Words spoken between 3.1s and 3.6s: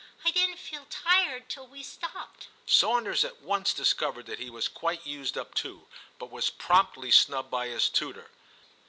at